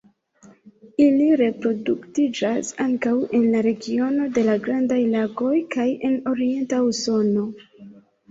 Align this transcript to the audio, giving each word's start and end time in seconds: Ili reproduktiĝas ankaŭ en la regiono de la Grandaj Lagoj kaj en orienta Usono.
Ili 1.03 1.25
reproduktiĝas 1.41 2.71
ankaŭ 2.85 3.13
en 3.39 3.43
la 3.55 3.61
regiono 3.67 4.29
de 4.37 4.45
la 4.47 4.55
Grandaj 4.65 4.99
Lagoj 5.17 5.53
kaj 5.75 5.87
en 6.09 6.15
orienta 6.33 6.81
Usono. 6.89 7.45